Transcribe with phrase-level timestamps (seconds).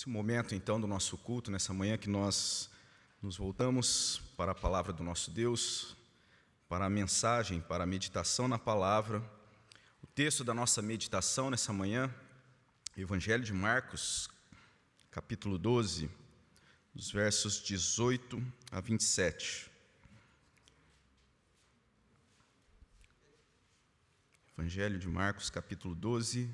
[0.00, 2.70] Esse momento, então, do nosso culto, nessa manhã que nós
[3.20, 5.94] nos voltamos para a palavra do nosso Deus,
[6.70, 9.22] para a mensagem, para a meditação na palavra.
[10.02, 12.10] O texto da nossa meditação nessa manhã,
[12.96, 14.30] Evangelho de Marcos,
[15.10, 16.10] capítulo 12,
[16.94, 18.42] dos versos 18
[18.72, 19.70] a 27.
[24.56, 26.50] Evangelho de Marcos, capítulo 12,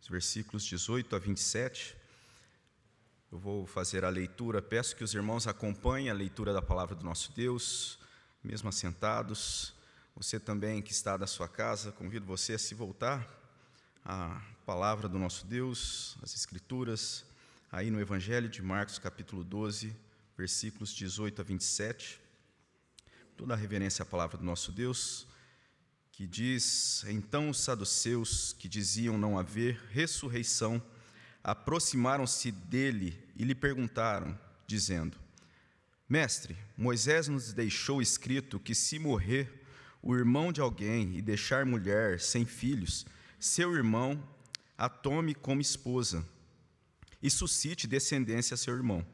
[0.00, 2.07] os versículos 18 a 27.
[3.30, 7.04] Eu vou fazer a leitura, peço que os irmãos acompanhem a leitura da palavra do
[7.04, 7.98] nosso Deus,
[8.42, 9.74] mesmo assentados.
[10.16, 13.28] Você também que está da sua casa, convido você a se voltar
[14.02, 17.22] à palavra do nosso Deus, as Escrituras,
[17.70, 19.94] aí no Evangelho de Marcos, capítulo 12,
[20.34, 22.18] versículos 18 a 27.
[23.36, 25.26] Toda a reverência à palavra do nosso Deus,
[26.12, 30.82] que diz: Então os saduceus, que diziam não haver ressurreição,
[31.42, 35.16] aproximaram-se dele e lhe perguntaram, dizendo:
[36.08, 39.64] Mestre, Moisés nos deixou escrito que se morrer
[40.02, 43.04] o irmão de alguém e deixar mulher sem filhos,
[43.38, 44.22] seu irmão
[44.76, 46.24] a tome como esposa
[47.22, 49.04] e suscite descendência a seu irmão.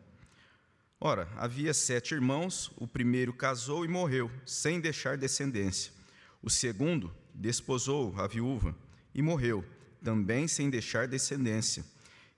[1.00, 5.92] Ora, havia sete irmãos, o primeiro casou e morreu, sem deixar descendência.
[6.42, 8.76] O segundo desposou a viúva
[9.14, 9.64] e morreu,
[10.02, 11.84] também sem deixar descendência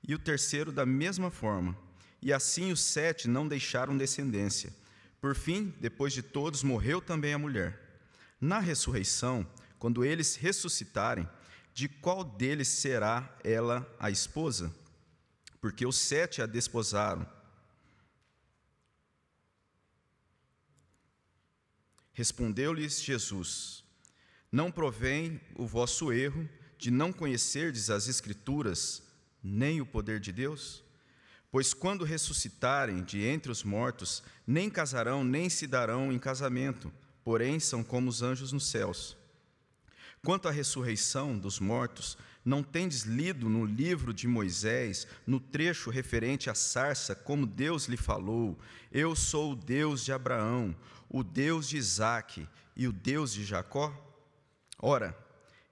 [0.03, 1.77] e o terceiro da mesma forma.
[2.23, 4.73] E assim os sete não deixaram descendência.
[5.21, 7.81] Por fim, depois de todos, morreu também a mulher.
[8.41, 9.47] Na ressurreição,
[9.79, 11.29] quando eles ressuscitarem,
[11.73, 14.75] de qual deles será ela a esposa?
[15.61, 17.27] Porque os sete a desposaram.
[22.13, 23.85] Respondeu-lhes Jesus:
[24.51, 29.03] Não provém o vosso erro de não conhecerdes as Escrituras
[29.47, 30.85] nem o poder de Deus?
[31.51, 36.93] Pois quando ressuscitarem de entre os mortos, nem casarão, nem se darão em casamento,
[37.25, 39.17] porém são como os anjos nos céus.
[40.23, 46.51] Quanto à ressurreição dos mortos, não tendes lido no livro de Moisés, no trecho referente
[46.51, 48.59] à sarça, como Deus lhe falou:
[48.91, 50.75] Eu sou o Deus de Abraão,
[51.09, 53.95] o Deus de Isaque e o Deus de Jacó?
[54.79, 55.17] Ora,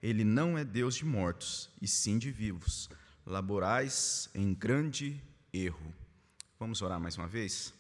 [0.00, 2.88] ele não é Deus de mortos, e sim de vivos
[3.26, 5.94] laborais em grande erro.
[6.58, 7.72] Vamos orar mais uma vez?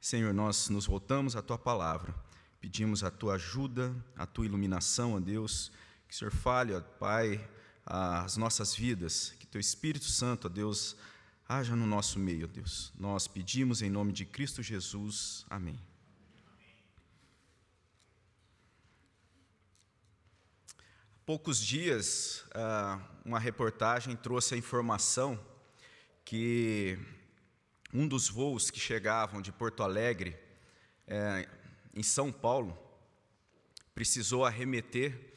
[0.00, 2.14] Senhor, nós nos voltamos à tua palavra,
[2.60, 5.72] pedimos a tua ajuda, a tua iluminação, ó Deus,
[6.06, 7.46] que o Senhor fale, ó Pai,
[7.84, 10.96] as nossas vidas, que teu Espírito Santo, ó Deus,
[11.48, 12.92] haja no nosso meio, ó Deus.
[12.98, 15.44] Nós pedimos em nome de Cristo Jesus.
[15.50, 15.78] Amém.
[21.28, 25.38] Poucos dias, ah, uma reportagem trouxe a informação
[26.24, 26.98] que
[27.92, 30.34] um dos voos que chegavam de Porto Alegre,
[31.06, 31.46] é,
[31.94, 32.78] em São Paulo,
[33.94, 35.34] precisou arremeter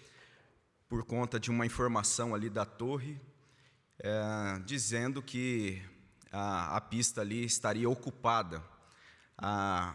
[0.87, 3.19] por conta de uma informação ali da torre,
[3.99, 5.83] é, dizendo que
[6.31, 8.63] a, pista ali estaria ocupada.
[9.37, 9.93] A,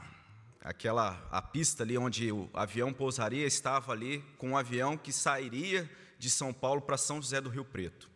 [0.60, 5.88] aquela a pista ali onde o avião pousaria estava ali com um avião que sairia
[6.18, 8.10] de São Paulo para São José do Rio Preto.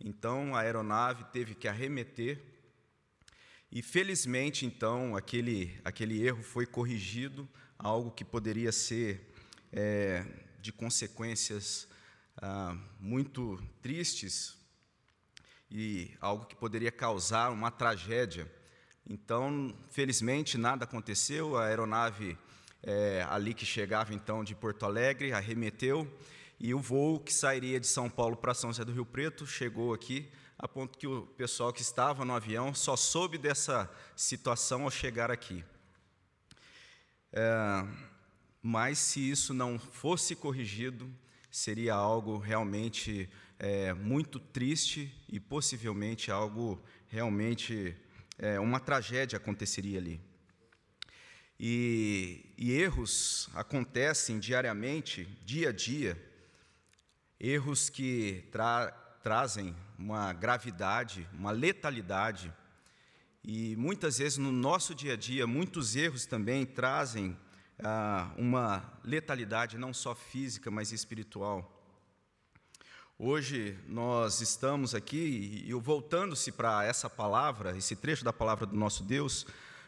[0.00, 2.42] Então a aeronave teve que arremeter
[3.70, 7.48] e felizmente então aquele aquele erro foi corrigido,
[7.78, 9.32] algo que poderia ser
[9.72, 10.24] é,
[10.60, 11.88] de consequências
[12.36, 14.56] ah, muito tristes
[15.70, 18.50] e algo que poderia causar uma tragédia
[19.08, 21.56] então, felizmente, nada aconteceu.
[21.56, 22.38] A aeronave
[22.82, 26.10] é, ali que chegava então de Porto Alegre arremeteu
[26.58, 29.92] e o voo que sairia de São Paulo para São José do Rio Preto chegou
[29.92, 34.90] aqui, a ponto que o pessoal que estava no avião só soube dessa situação ao
[34.90, 35.64] chegar aqui.
[37.32, 37.84] É,
[38.62, 41.12] mas se isso não fosse corrigido,
[41.50, 47.96] seria algo realmente é, muito triste e possivelmente algo realmente
[48.42, 50.20] é, uma tragédia aconteceria ali.
[51.58, 56.20] E, e erros acontecem diariamente, dia a dia,
[57.38, 62.52] erros que tra trazem uma gravidade, uma letalidade.
[63.44, 67.38] E muitas vezes no nosso dia a dia, muitos erros também trazem
[67.78, 71.81] ah, uma letalidade não só física, mas espiritual.
[73.24, 79.04] Hoje nós estamos aqui e voltando-se para essa palavra, esse trecho da palavra do nosso
[79.04, 79.46] Deus,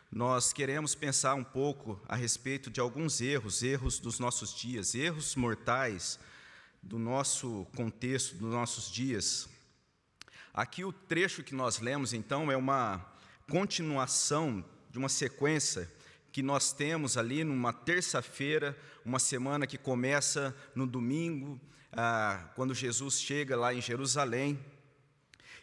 [0.09, 5.35] nós queremos pensar um pouco a respeito de alguns erros, erros dos nossos dias, erros
[5.35, 6.17] mortais
[6.81, 9.49] do nosso contexto, dos nossos dias.
[10.55, 13.05] Aqui o trecho que nós lemos, então, é uma
[13.51, 15.93] continuação de uma sequência
[16.31, 21.61] que nós temos ali numa terça-feira, uma semana que começa no domingo,
[21.97, 24.59] ah, quando Jesus chega lá em Jerusalém.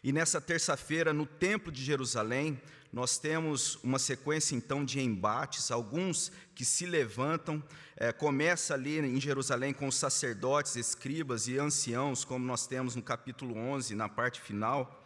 [0.04, 2.60] E nessa terça-feira, no Templo de Jerusalém,
[2.92, 7.64] nós temos uma sequência então de embates, alguns que se levantam.
[7.96, 13.02] É, começa ali em Jerusalém com os sacerdotes, escribas e anciãos, como nós temos no
[13.02, 15.06] capítulo 11, na parte final.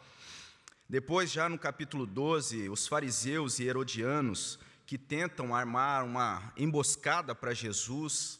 [0.87, 7.53] Depois, já no capítulo 12, os fariseus e herodianos que tentam armar uma emboscada para
[7.53, 8.39] Jesus,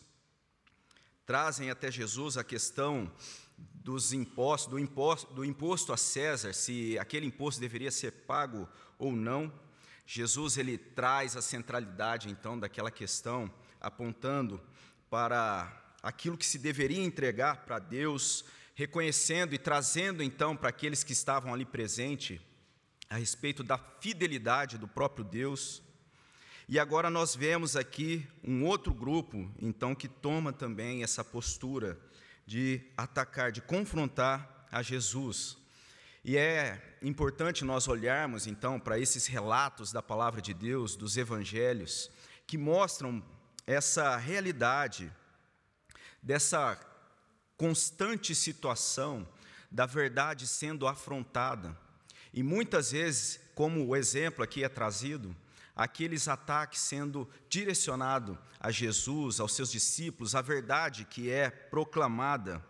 [1.26, 3.12] trazem até Jesus a questão
[3.58, 8.68] dos impostos, do imposto, do imposto a César, se aquele imposto deveria ser pago
[8.98, 9.52] ou não.
[10.06, 14.62] Jesus ele traz a centralidade então daquela questão, apontando
[15.10, 18.46] para aquilo que se deveria entregar para Deus
[18.76, 22.40] reconhecendo e trazendo então para aqueles que estavam ali presentes
[23.10, 25.82] a respeito da fidelidade do próprio Deus.
[26.68, 32.00] E agora nós vemos aqui um outro grupo, então, que toma também essa postura
[32.44, 35.58] de atacar, de confrontar a Jesus.
[36.24, 42.10] E é importante nós olharmos então para esses relatos da palavra de Deus, dos evangelhos,
[42.48, 43.24] que mostram
[43.68, 45.14] essa realidade
[46.20, 46.80] dessa
[47.56, 49.28] constante situação
[49.70, 51.78] da verdade sendo afrontada.
[52.34, 55.36] E muitas vezes, como o exemplo aqui é trazido,
[55.76, 62.64] aqueles ataques sendo direcionados a Jesus, aos seus discípulos, a verdade que é proclamada.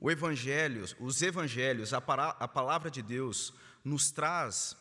[0.00, 3.52] O evangelho, os evangelhos, a, a palavra de Deus
[3.84, 4.76] nos traz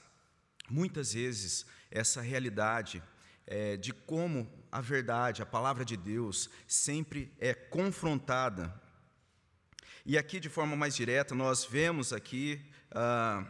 [0.69, 3.01] muitas vezes essa realidade
[3.47, 8.71] é, de como a verdade, a palavra de Deus, sempre é confrontada.
[10.06, 12.61] E aqui, de forma mais direta, nós vemos aqui
[12.91, 13.44] ah,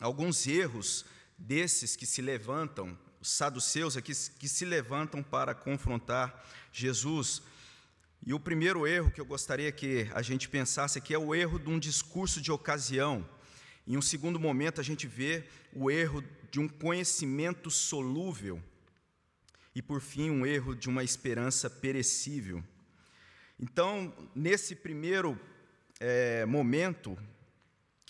[0.00, 1.04] alguns erros
[1.40, 7.42] desses que se levantam, os saduceus aqui que se levantam para confrontar Jesus.
[8.24, 11.58] E o primeiro erro que eu gostaria que a gente pensasse aqui é o erro
[11.58, 13.26] de um discurso de ocasião.
[13.86, 18.62] Em um segundo momento, a gente vê o erro de um conhecimento solúvel
[19.74, 22.62] e, por fim, um erro de uma esperança perecível.
[23.58, 25.38] Então, nesse primeiro
[25.98, 27.16] é, momento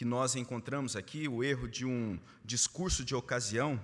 [0.00, 3.78] que nós encontramos aqui, o erro de um discurso de ocasião,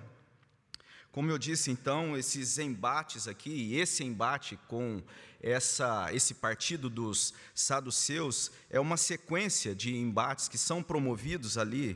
[1.11, 4.99] como eu disse, então, esses embates aqui, esse embate com
[5.39, 11.95] essa, esse partido dos saduceus, é uma sequência de embates que são promovidos ali,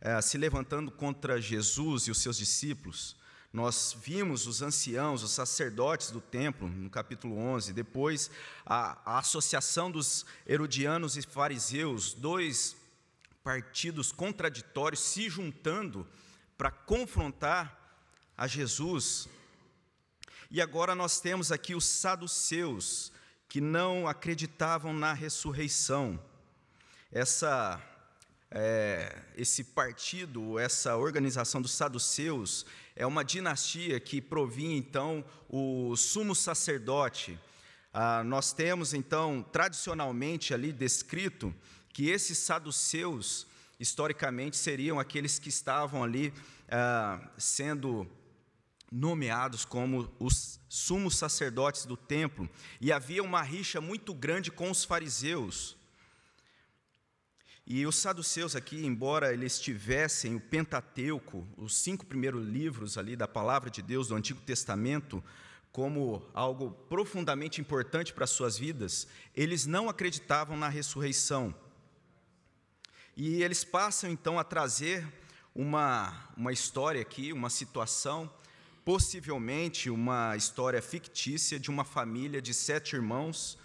[0.00, 3.14] é, se levantando contra Jesus e os seus discípulos.
[3.52, 8.32] Nós vimos os anciãos, os sacerdotes do templo, no capítulo 11, depois
[8.66, 12.79] a, a associação dos herodianos e fariseus, dois
[13.42, 16.06] partidos contraditórios se juntando
[16.56, 17.96] para confrontar
[18.36, 19.28] a Jesus.
[20.50, 23.12] E agora nós temos aqui os saduceus,
[23.48, 26.20] que não acreditavam na ressurreição.
[27.10, 27.82] Essa
[28.50, 32.66] é, esse partido, essa organização dos saduceus,
[32.96, 37.38] é uma dinastia que provinha então o sumo sacerdote.
[37.92, 41.54] Ah, nós temos então tradicionalmente ali descrito
[41.92, 43.46] que esses saduceus
[43.78, 46.32] historicamente seriam aqueles que estavam ali
[46.68, 48.06] ah, sendo
[48.90, 52.48] nomeados como os sumos sacerdotes do templo,
[52.80, 55.76] e havia uma rixa muito grande com os fariseus.
[57.66, 63.28] E os saduceus aqui, embora eles tivessem o Pentateuco, os cinco primeiros livros ali da
[63.28, 65.22] palavra de Deus do Antigo Testamento,
[65.70, 71.54] como algo profundamente importante para as suas vidas, eles não acreditavam na ressurreição.
[73.22, 75.06] E eles passam então a trazer
[75.54, 78.32] uma, uma história aqui, uma situação,
[78.82, 83.58] possivelmente uma história fictícia de uma família de sete irmãos.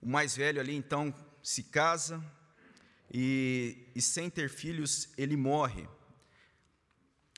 [0.00, 2.24] O mais velho ali então se casa,
[3.12, 5.88] e, e sem ter filhos ele morre.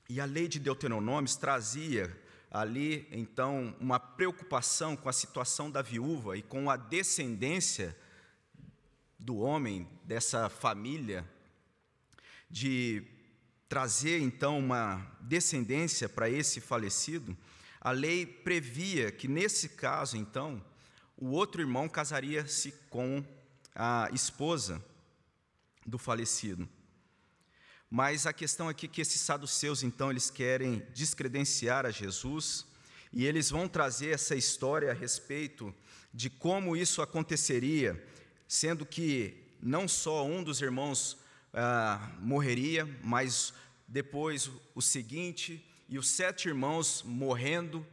[0.07, 2.15] E a lei de Deuteronômios trazia
[2.51, 7.97] ali, então, uma preocupação com a situação da viúva e com a descendência
[9.21, 11.23] do homem, dessa família,
[12.49, 13.03] de
[13.69, 17.37] trazer, então, uma descendência para esse falecido.
[17.79, 20.61] A lei previa que, nesse caso, então,
[21.15, 23.23] o outro irmão casaria-se com
[23.75, 24.83] a esposa
[25.85, 26.67] do falecido.
[27.89, 32.65] Mas a questão aqui é que esses saduceus, então, eles querem descredenciar a Jesus
[33.13, 35.73] e eles vão trazer essa história a respeito
[36.11, 38.03] de como isso aconteceria,
[38.51, 41.17] sendo que não só um dos irmãos
[41.53, 43.53] ah, morreria, mas
[43.87, 47.87] depois o seguinte, e os sete irmãos morrendo,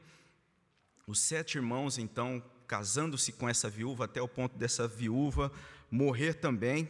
[1.06, 5.52] os sete irmãos então casando-se com essa viúva, até o ponto dessa viúva
[5.88, 6.88] morrer também,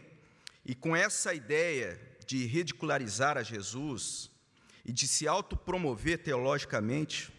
[0.65, 4.31] e com essa ideia de ridicularizar a Jesus
[4.83, 7.31] e de se autopromover teologicamente,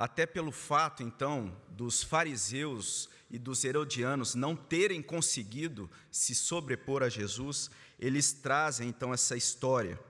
[0.00, 7.10] até pelo fato, então, dos fariseus e dos herodianos não terem conseguido se sobrepor a
[7.10, 10.00] Jesus, eles trazem então essa história.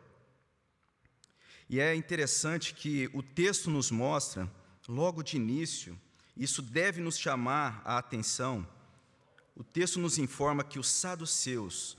[1.69, 4.49] E é interessante que o texto nos mostra,
[4.87, 5.99] logo de início,
[6.37, 8.65] isso deve nos chamar a atenção.
[9.57, 11.99] O texto nos informa que os saduceus,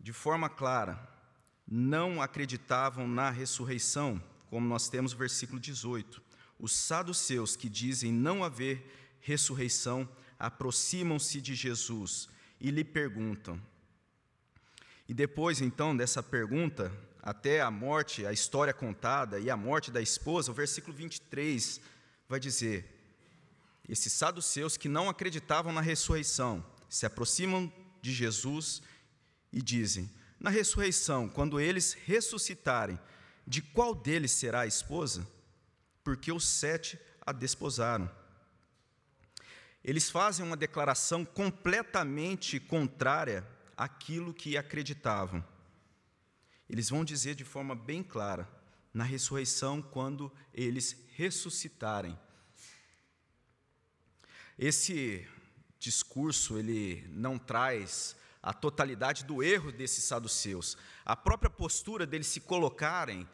[0.00, 0.98] de forma clara,
[1.64, 4.20] não acreditavam na ressurreição
[4.52, 6.22] como nós temos o versículo 18.
[6.58, 10.06] Os saduceus que dizem não haver ressurreição
[10.38, 12.28] aproximam-se de Jesus
[12.60, 13.58] e lhe perguntam.
[15.08, 16.92] E depois, então, dessa pergunta,
[17.22, 21.80] até a morte, a história contada e a morte da esposa, o versículo 23
[22.28, 22.84] vai dizer:
[23.88, 28.82] esses saduceus que não acreditavam na ressurreição se aproximam de Jesus
[29.50, 32.98] e dizem: na ressurreição, quando eles ressuscitarem,
[33.46, 35.26] de qual deles será a esposa?
[36.04, 38.10] Porque os sete a desposaram.
[39.84, 43.46] Eles fazem uma declaração completamente contrária
[43.76, 45.44] àquilo que acreditavam.
[46.68, 48.48] Eles vão dizer de forma bem clara,
[48.94, 52.18] na ressurreição, quando eles ressuscitarem.
[54.58, 55.26] Esse
[55.78, 60.76] discurso ele não traz a totalidade do erro desses saduceus.
[61.04, 63.28] A própria postura deles se colocarem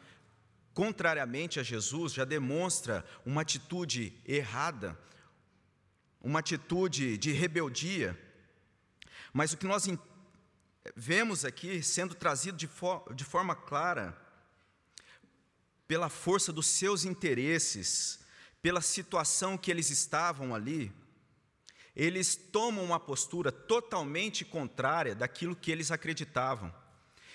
[0.73, 4.97] contrariamente a Jesus já demonstra uma atitude errada,
[6.21, 8.17] uma atitude de rebeldia.
[9.33, 9.87] Mas o que nós
[10.95, 14.17] vemos aqui sendo trazido de, for de forma clara,
[15.87, 18.19] pela força dos seus interesses,
[18.61, 20.93] pela situação que eles estavam ali,
[21.99, 26.73] eles tomam uma postura totalmente contrária daquilo que eles acreditavam.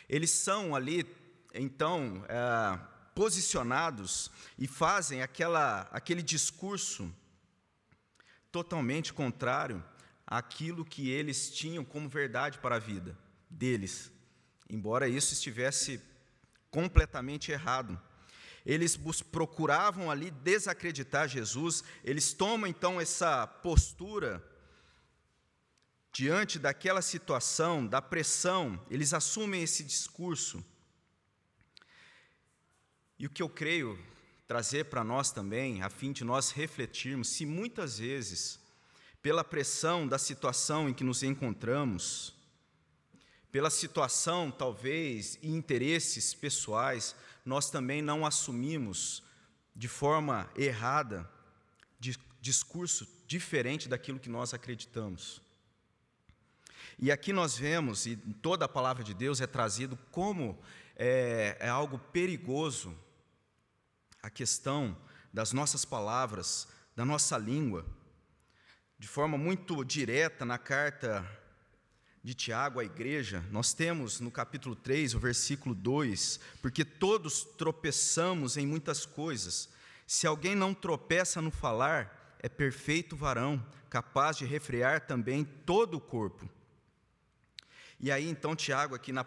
[0.09, 1.07] Eles são ali,
[1.53, 2.81] então, é,
[3.15, 7.15] posicionados e fazem aquela, aquele discurso
[8.51, 9.85] totalmente contrário
[10.27, 13.19] àquilo que eles tinham como verdade para a vida
[13.51, 14.11] deles,
[14.67, 16.01] embora isso estivesse
[16.71, 18.01] completamente errado.
[18.65, 18.99] Eles
[19.31, 24.43] procuravam ali desacreditar Jesus, eles tomam então essa postura
[26.15, 30.65] diante daquela situação, da pressão, eles assumem esse discurso.
[33.19, 33.99] E o que eu creio
[34.47, 38.61] trazer para nós também, a fim de nós refletirmos, se muitas vezes,
[39.21, 42.33] pela pressão da situação em que nos encontramos,
[43.51, 49.21] pela situação, talvez, e interesses pessoais, nós também não assumimos
[49.75, 51.29] de forma errada,
[51.99, 55.44] de discurso diferente daquilo que nós acreditamos.
[57.05, 60.59] E aqui nós vemos, e toda a palavra de Deus é trazido como
[60.97, 62.97] é, é algo perigoso
[64.23, 64.97] a questão
[65.31, 67.85] das nossas palavras, da nossa língua,
[68.99, 71.31] de forma muito direta na carta
[72.23, 78.57] de Tiago à igreja, nós temos no capítulo 3, o versículo 2: Porque todos tropeçamos
[78.57, 79.69] em muitas coisas.
[80.07, 86.01] Se alguém não tropeça no falar, é perfeito varão, capaz de refrear também todo o
[86.01, 86.49] corpo.
[88.05, 89.25] E aí, então, Tiago, aqui na,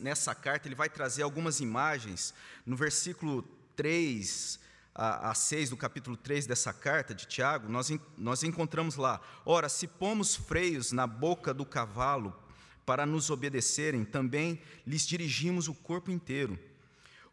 [0.00, 2.32] nessa carta, ele vai trazer algumas imagens.
[2.64, 3.42] No versículo
[3.76, 4.58] 3
[4.94, 9.68] a, a 6 do capítulo 3 dessa carta de Tiago, nós, nós encontramos lá: Ora,
[9.68, 12.34] se pomos freios na boca do cavalo
[12.86, 16.58] para nos obedecerem, também lhes dirigimos o corpo inteiro.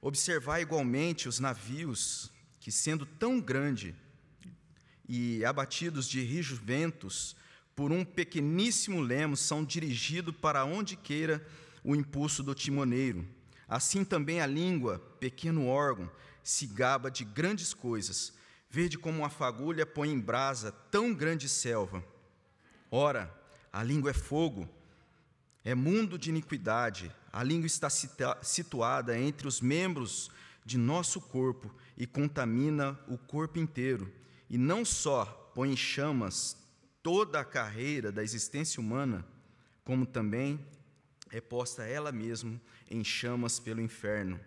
[0.01, 3.95] Observai igualmente os navios, que sendo tão grande
[5.07, 7.37] e abatidos de rijos ventos,
[7.75, 11.45] por um pequeníssimo lemo, são dirigidos para onde queira
[11.83, 13.27] o impulso do timoneiro.
[13.67, 16.09] Assim também a língua, pequeno órgão,
[16.43, 18.33] se gaba de grandes coisas.
[18.69, 22.03] Vede como uma fagulha põe em brasa tão grande selva.
[22.91, 23.33] Ora,
[23.71, 24.69] a língua é fogo,
[25.63, 27.11] é mundo de iniquidade.
[27.31, 30.29] A língua está situada entre os membros
[30.65, 34.11] de nosso corpo e contamina o corpo inteiro.
[34.49, 35.25] E não só
[35.55, 36.62] põe em chamas
[37.03, 39.27] toda a carreira da existência humana,
[39.83, 40.65] como também
[41.29, 44.39] é posta ela mesma em chamas pelo inferno.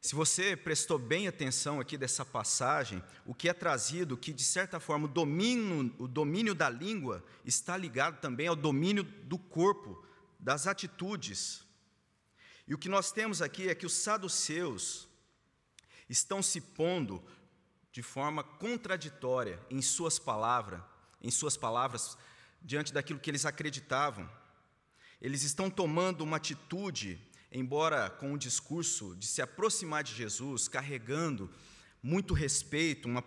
[0.00, 4.78] Se você prestou bem atenção aqui dessa passagem, o que é trazido, que de certa
[4.78, 10.04] forma o domínio, o domínio da língua está ligado também ao domínio do corpo
[10.38, 11.64] das atitudes.
[12.66, 15.08] E o que nós temos aqui é que os saduceus
[16.08, 17.24] estão se pondo
[17.90, 20.82] de forma contraditória em suas palavras,
[21.24, 22.16] em suas palavras
[22.62, 24.30] diante daquilo que eles acreditavam.
[25.20, 27.18] Eles estão tomando uma atitude,
[27.50, 31.50] embora com o discurso de se aproximar de Jesus, carregando
[32.02, 33.24] muito respeito, uma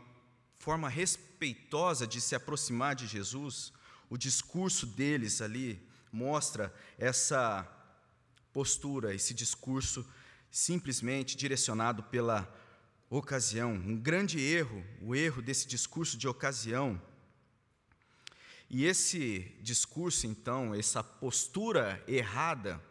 [0.59, 3.73] forma respeitosa de se aproximar de Jesus,
[4.09, 7.67] o discurso deles ali mostra essa
[8.53, 10.07] postura, esse discurso
[10.51, 12.47] simplesmente direcionado pela
[13.09, 13.73] ocasião.
[13.73, 17.01] Um grande erro, o erro desse discurso de ocasião.
[18.69, 22.81] E esse discurso, então, essa postura errada,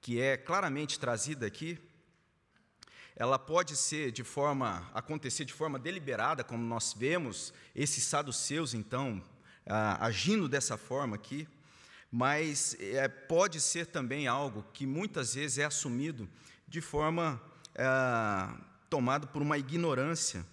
[0.00, 1.78] que é claramente trazida aqui,
[3.16, 9.22] ela pode ser de forma, acontecer de forma deliberada, como nós vemos esses saduceus, então,
[9.98, 11.48] agindo dessa forma aqui,
[12.10, 16.28] mas é, pode ser também algo que muitas vezes é assumido
[16.68, 17.40] de forma
[17.74, 17.86] é,
[18.88, 20.46] tomado por uma ignorância,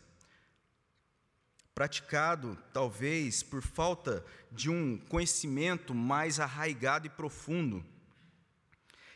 [1.75, 7.83] praticado talvez por falta de um conhecimento mais arraigado e profundo.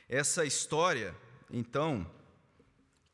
[0.09, 1.15] Essa história,
[1.51, 2.09] então,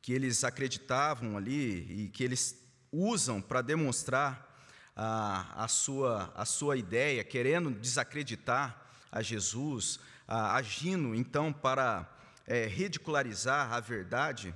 [0.01, 2.61] que eles acreditavam ali e que eles
[2.91, 4.49] usam para demonstrar
[4.95, 8.79] a, a, sua, a sua ideia, querendo desacreditar
[9.11, 12.09] a Jesus, a, agindo então para
[12.45, 14.53] é, ridicularizar a verdade,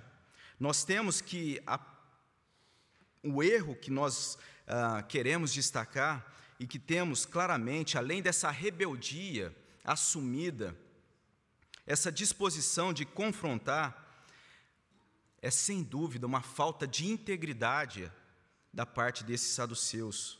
[0.59, 1.79] nós temos que a,
[3.23, 6.25] o erro que nós ah, queremos destacar
[6.59, 10.77] e que temos claramente, além dessa rebeldia assumida,
[11.85, 14.05] essa disposição de confrontar,
[15.41, 18.11] é sem dúvida uma falta de integridade
[18.73, 20.39] da parte desses saduceus.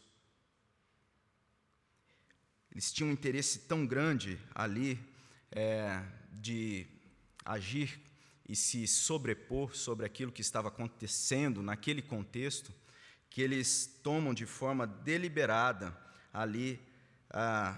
[2.72, 5.00] Eles tinham um interesse tão grande ali
[5.52, 6.86] é, de
[7.46, 8.00] agir
[8.48, 12.74] e se sobrepor sobre aquilo que estava acontecendo naquele contexto,
[13.30, 16.07] que eles tomam de forma deliberada
[16.38, 16.80] ali
[17.32, 17.76] ah,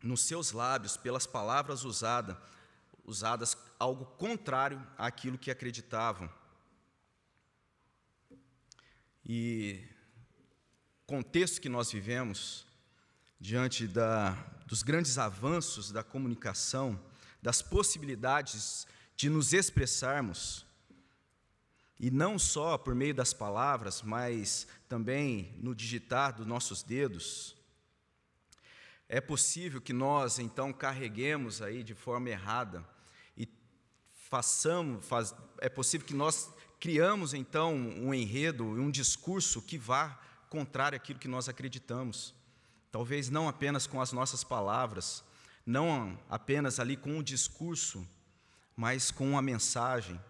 [0.00, 2.40] nos seus lábios, pelas palavras usada,
[3.04, 6.30] usadas, algo contrário àquilo que acreditavam.
[9.26, 9.82] E
[11.04, 12.64] contexto que nós vivemos,
[13.40, 14.30] diante da,
[14.66, 17.00] dos grandes avanços da comunicação,
[17.42, 20.64] das possibilidades de nos expressarmos,
[21.98, 27.56] e não só por meio das palavras, mas também no digitar dos nossos dedos,
[29.14, 32.84] é possível que nós então carreguemos aí de forma errada
[33.36, 33.48] e
[34.28, 40.96] façamos, faz, é possível que nós criamos então um enredo, um discurso que vá contrário
[40.96, 42.34] àquilo que nós acreditamos.
[42.90, 45.22] Talvez não apenas com as nossas palavras,
[45.64, 48.04] não apenas ali com o discurso,
[48.74, 50.20] mas com uma mensagem.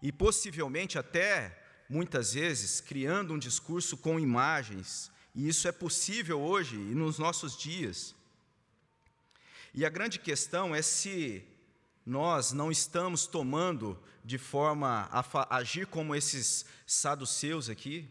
[0.00, 5.12] E possivelmente até, muitas vezes, criando um discurso com imagens.
[5.34, 8.14] E isso é possível hoje e nos nossos dias.
[9.72, 11.44] E a grande questão é se
[12.06, 18.08] nós não estamos tomando de forma a agir como esses saduceus aqui,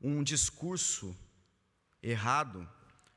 [0.00, 1.16] um discurso
[2.02, 2.68] errado,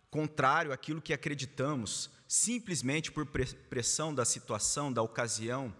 [0.09, 5.73] contrário àquilo que acreditamos, simplesmente por pressão da situação, da ocasião,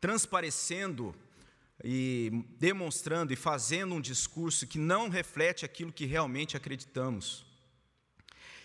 [0.00, 1.14] transparecendo
[1.84, 7.44] e demonstrando e fazendo um discurso que não reflete aquilo que realmente acreditamos.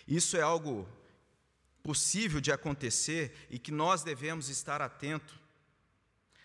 [0.06, 0.88] Isso é algo
[1.82, 5.34] possível de acontecer e que nós devemos estar atentos.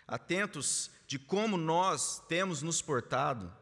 [0.06, 3.54] Atentos de como nós temos nos portado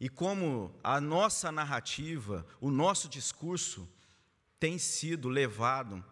[0.00, 3.88] e como a nossa narrativa, o nosso discurso
[4.60, 6.04] tem sido levado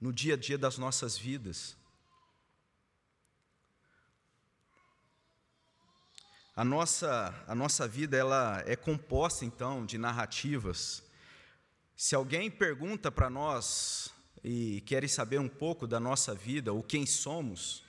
[0.00, 1.76] no dia a dia das nossas vidas.
[6.54, 11.02] A nossa, a nossa vida ela é composta então de narrativas.
[11.96, 14.10] Se alguém pergunta para nós
[14.42, 17.84] e quer saber um pouco da nossa vida, ou quem somos,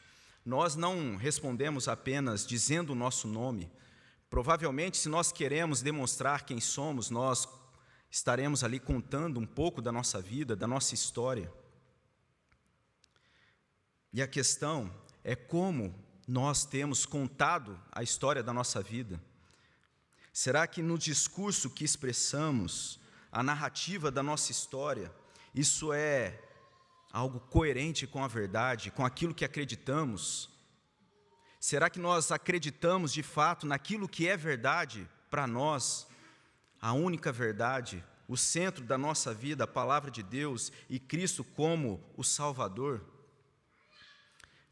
[0.46, 3.72] nós não respondemos apenas dizendo o nosso nome.
[4.30, 7.48] Provavelmente, se nós queremos demonstrar quem somos, nós
[8.10, 11.52] estaremos ali contando um pouco da nossa vida, da nossa história.
[14.14, 14.94] E a questão
[15.24, 15.96] é como
[16.32, 19.22] nós temos contado a história da nossa vida.
[20.32, 25.14] Será que no discurso que expressamos, a narrativa da nossa história,
[25.54, 26.42] isso é
[27.12, 30.50] algo coerente com a verdade, com aquilo que acreditamos?
[31.60, 36.08] Será que nós acreditamos de fato naquilo que é verdade para nós,
[36.82, 42.02] a única verdade, o centro da nossa vida, a palavra de Deus e Cristo como
[42.16, 43.11] o Salvador?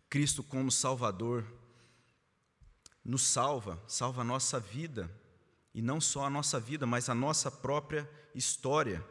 [0.09, 1.45] Cristo como Salvador
[3.05, 5.09] nos salva, salva a nossa vida,
[5.73, 9.05] e não só a nossa vida, mas a nossa própria história.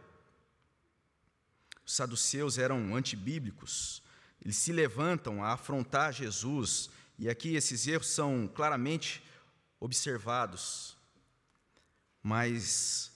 [1.86, 4.02] Os saduceus eram antibíblicos,
[4.42, 9.22] eles se levantam a afrontar Jesus, e aqui esses erros são claramente
[9.80, 10.96] observados.
[12.22, 13.12] Mas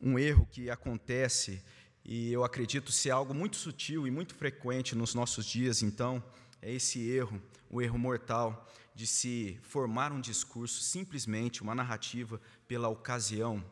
[0.00, 1.62] um erro que acontece,
[2.04, 6.22] e eu acredito ser algo muito sutil e muito frequente nos nossos dias, então,
[6.62, 12.88] é esse erro, o erro mortal de se formar um discurso, simplesmente uma narrativa pela
[12.88, 13.64] ocasião.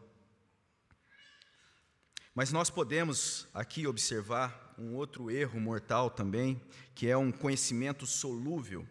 [2.35, 6.62] Mas nós podemos aqui observar um outro erro mortal também,
[6.94, 8.87] que é um conhecimento solúvel.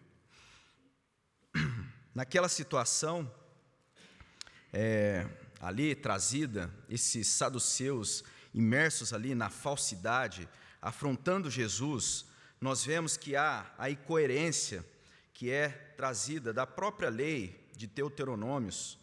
[2.14, 3.32] Naquela situação,
[4.72, 5.26] é,
[5.60, 10.48] ali trazida, esses saduceus imersos ali na falsidade,
[10.80, 12.27] afrontando Jesus,
[12.60, 14.84] nós vemos que há a incoerência
[15.32, 18.98] que é trazida da própria lei de Deuteronômios,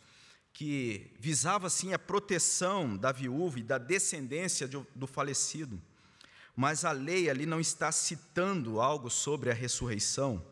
[0.52, 5.82] que visava sim a proteção da viúva e da descendência do falecido.
[6.56, 10.46] Mas a lei ali não está citando algo sobre a ressurreição.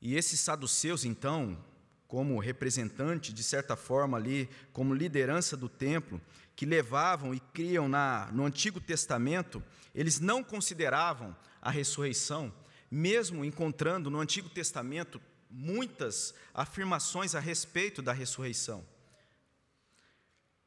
[0.00, 1.62] E esses saduceus, então,
[2.06, 6.20] como representante, de certa forma ali, como liderança do templo,
[6.58, 9.62] que levavam e criam na, no Antigo Testamento,
[9.94, 12.52] eles não consideravam a ressurreição,
[12.90, 18.84] mesmo encontrando no Antigo Testamento muitas afirmações a respeito da ressurreição.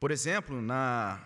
[0.00, 1.22] Por exemplo, na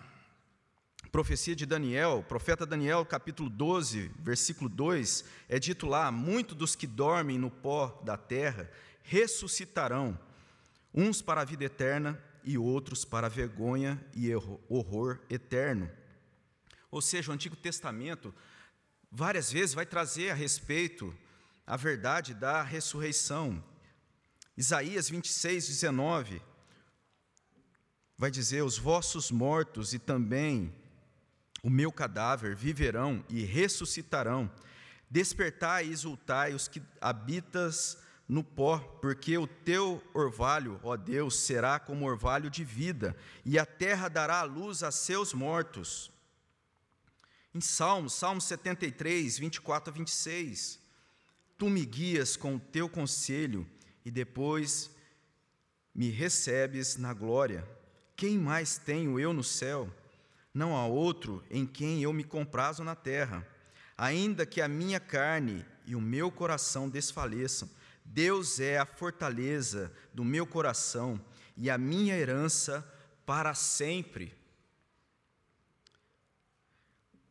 [1.12, 6.88] profecia de Daniel, profeta Daniel, capítulo 12, versículo 2, é dito lá: Muitos dos que
[6.88, 8.68] dormem no pó da terra
[9.05, 10.18] ressuscitarão,
[10.92, 14.33] uns para a vida eterna e outros para vergonha e
[14.69, 15.91] horror eterno.
[16.91, 18.33] Ou seja, o Antigo Testamento
[19.11, 21.13] várias vezes vai trazer a respeito
[21.67, 23.63] a verdade da ressurreição.
[24.57, 26.41] Isaías 26, 19
[28.17, 30.73] vai dizer: Os vossos mortos e também
[31.63, 34.49] o meu cadáver viverão e ressuscitarão.
[35.11, 41.79] Despertai e exultai os que habitas no pó, porque o teu orvalho, ó Deus, será
[41.79, 46.11] como orvalho de vida, e a terra dará a luz a seus mortos.
[47.55, 50.79] Em Salmos, Salmo 73, 24 a 26,
[51.57, 53.67] tu me guias com o teu conselho
[54.05, 54.91] e depois
[55.95, 57.67] me recebes na glória.
[58.15, 59.91] Quem mais tenho eu no céu?
[60.57, 63.47] não há outro em quem eu me comprazo na terra.
[63.97, 67.69] Ainda que a minha carne e o meu coração desfaleçam,
[68.07, 71.21] Deus é a fortaleza do meu coração
[71.57, 72.87] e a minha herança
[73.27, 74.35] para sempre.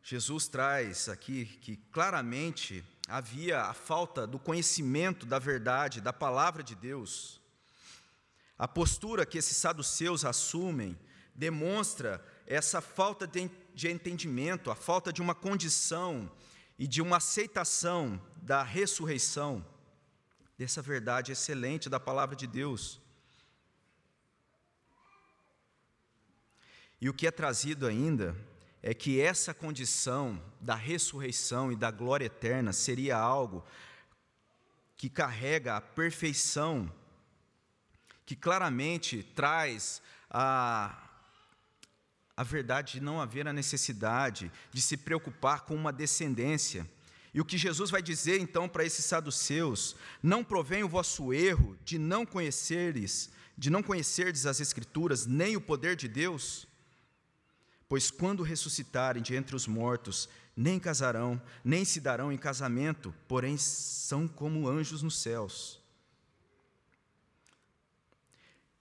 [0.02, 6.74] Jesus traz aqui que claramente havia a falta do conhecimento da verdade, da palavra de
[6.74, 7.40] Deus.
[8.58, 10.96] A postura que esses saduceus assumem
[11.34, 16.30] demonstra essa falta de, entendimento, a falta de uma condição
[16.78, 19.64] e de uma aceitação da ressurreição,
[20.58, 23.00] dessa verdade excelente da palavra de Deus.
[27.00, 28.36] E o que é trazido ainda
[28.82, 33.64] é que essa condição da ressurreição e da glória eterna seria algo
[34.96, 36.90] que carrega a perfeição,
[38.24, 40.96] que claramente traz a,
[42.36, 46.88] a verdade de não haver a necessidade de se preocupar com uma descendência.
[47.36, 51.76] E o que Jesus vai dizer então para esses saduceus: não provém o vosso erro
[51.84, 56.66] de não conheceres, de não conhecerdes as escrituras, nem o poder de Deus?
[57.90, 63.58] Pois quando ressuscitarem de entre os mortos, nem casarão, nem se darão em casamento, porém
[63.58, 65.78] são como anjos nos céus.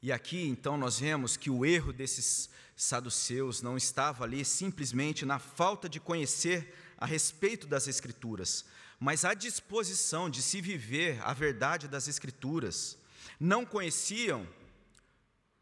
[0.01, 5.39] E aqui então nós vemos que o erro desses saduceus não estava ali simplesmente na
[5.39, 8.65] falta de conhecer a respeito das Escrituras,
[8.99, 12.97] mas a disposição de se viver a verdade das Escrituras.
[13.39, 14.47] Não conheciam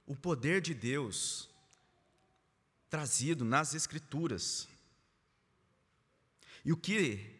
[0.05, 1.49] o poder de Deus
[2.89, 4.67] trazido nas Escrituras.
[6.63, 7.33] E o que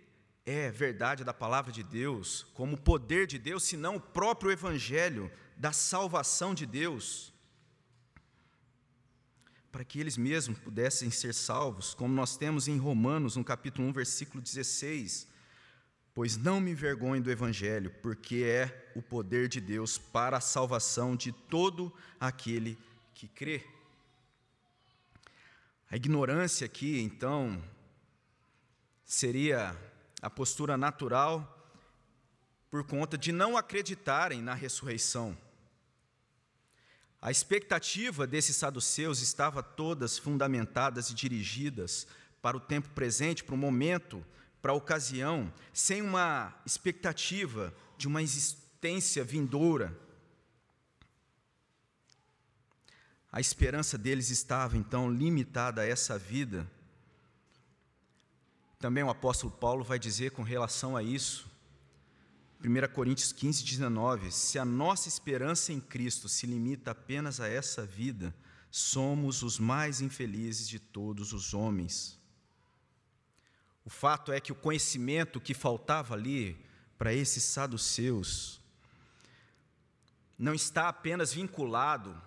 [0.46, 5.72] é verdade da palavra de Deus, como poder de Deus, senão o próprio Evangelho da
[5.72, 7.33] salvação de Deus?
[9.74, 13.94] Para que eles mesmos pudessem ser salvos, como nós temos em Romanos, no capítulo 1,
[13.94, 15.28] versículo 16.
[16.14, 21.16] Pois não me envergonhe do Evangelho, porque é o poder de Deus para a salvação
[21.16, 22.78] de todo aquele
[23.16, 23.66] que crê.
[25.90, 27.60] A ignorância aqui, então,
[29.04, 29.76] seria
[30.22, 31.68] a postura natural
[32.70, 35.36] por conta de não acreditarem na ressurreição.
[37.26, 42.06] A expectativa desses saduceus estava todas fundamentadas e dirigidas
[42.42, 44.22] para o tempo presente, para o momento,
[44.62, 49.98] para a ocasião, sem uma expectativa de uma existência vindoura.
[53.32, 56.70] A esperança deles estava então limitada a essa vida.
[58.80, 61.50] Também o apóstolo Paulo vai dizer com relação a isso,
[62.64, 67.86] 1 Coríntios 15, 19: se a nossa esperança em Cristo se limita apenas a essa
[67.86, 68.34] vida,
[68.72, 72.18] somos os mais infelizes de todos os homens.
[73.84, 76.58] O fato é que o conhecimento que faltava ali
[76.98, 78.62] para esses saduceus
[80.40, 82.20] não está apenas vinculado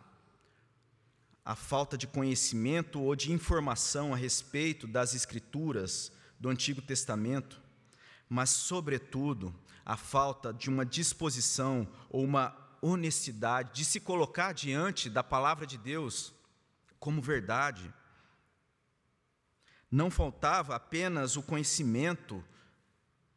[1.42, 7.58] a falta de conhecimento ou de informação a respeito das Escrituras do Antigo Testamento,
[8.28, 9.54] mas, sobretudo,
[9.86, 15.78] a falta de uma disposição ou uma honestidade de se colocar diante da palavra de
[15.78, 16.34] Deus
[17.00, 17.90] como verdade.
[19.90, 22.44] Não faltava apenas o conhecimento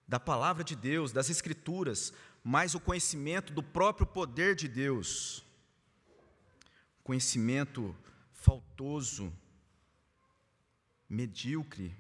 [0.08, 2.12] da palavra de Deus, das Escrituras,
[2.44, 5.46] mas o conhecimento do próprio poder de Deus
[7.10, 7.96] conhecimento
[8.32, 9.34] faltoso,
[11.10, 11.92] medíocre,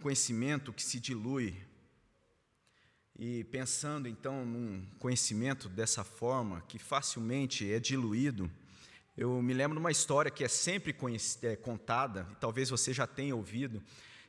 [0.00, 1.66] conhecimento que se dilui.
[3.18, 8.50] E pensando então num conhecimento dessa forma, que facilmente é diluído,
[9.16, 10.94] eu me lembro de uma história que é sempre
[11.42, 13.82] é, contada, e talvez você já tenha ouvido,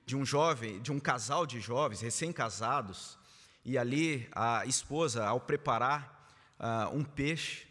[0.06, 3.20] de um jovem, de um casal de jovens recém-casados,
[3.66, 7.68] e ali a esposa, ao preparar uh, um peixe,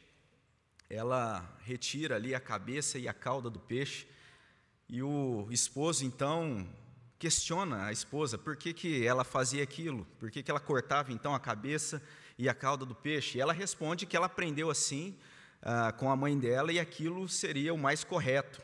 [0.91, 4.07] ela retira ali a cabeça e a cauda do peixe,
[4.87, 6.69] e o esposo então
[7.19, 11.35] questiona a esposa por que, que ela fazia aquilo, por que, que ela cortava então
[11.35, 12.03] a cabeça
[12.39, 13.39] e a cauda do peixe.
[13.39, 15.17] E ela responde que ela aprendeu assim
[15.63, 18.61] ah, com a mãe dela e aquilo seria o mais correto.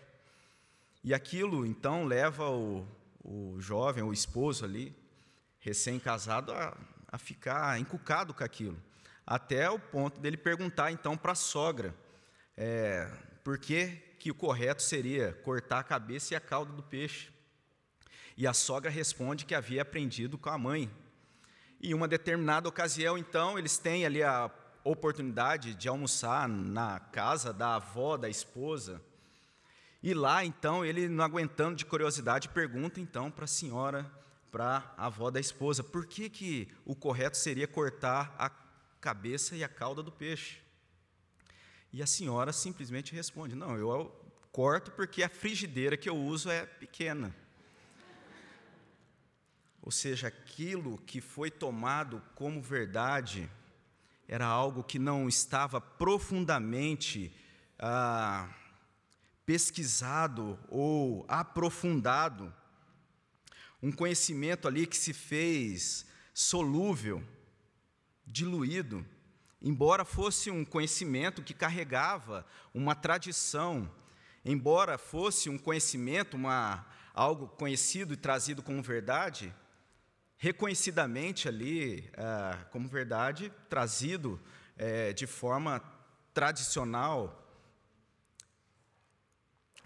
[1.03, 2.87] E aquilo então leva o,
[3.25, 4.95] o jovem, o esposo ali,
[5.59, 6.77] recém-casado, a,
[7.09, 8.81] a ficar encucado com aquilo,
[9.27, 11.95] até o ponto dele perguntar então para a sogra
[12.57, 13.11] é,
[13.43, 13.89] por que,
[14.19, 17.32] que o correto seria cortar a cabeça e a cauda do peixe.
[18.37, 20.91] E a sogra responde que havia aprendido com a mãe.
[21.81, 24.51] E uma determinada ocasião, então, eles têm ali a
[24.85, 29.01] oportunidade de almoçar na casa da avó da esposa.
[30.03, 34.11] E lá, então, ele, não aguentando de curiosidade, pergunta então para a senhora,
[34.51, 38.51] para a avó da esposa, por que, que o correto seria cortar a
[39.01, 40.59] cabeça e a cauda do peixe?
[41.93, 44.11] E a senhora simplesmente responde: Não, eu
[44.51, 47.35] corto porque a frigideira que eu uso é pequena.
[49.83, 53.51] Ou seja, aquilo que foi tomado como verdade
[54.29, 57.35] era algo que não estava profundamente
[57.79, 58.49] ah,
[59.45, 62.55] pesquisado ou aprofundado.
[63.83, 67.23] Um conhecimento ali que se fez solúvel,
[68.25, 69.05] diluído
[69.63, 73.89] embora fosse um conhecimento que carregava uma tradição,
[74.45, 79.55] embora fosse um conhecimento, uma, algo conhecido e trazido como verdade,
[80.43, 84.41] reconhecidamente ali ah, como verdade, trazido
[84.77, 85.81] eh, de forma
[86.35, 87.47] tradicional,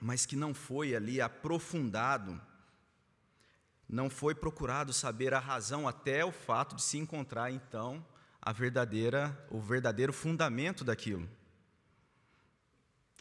[0.01, 2.41] mas que não foi ali aprofundado,
[3.87, 8.03] não foi procurado saber a razão até o fato de se encontrar então
[8.41, 11.29] a verdadeira, o verdadeiro fundamento daquilo.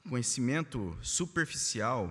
[0.08, 2.08] Conhecimento superficial.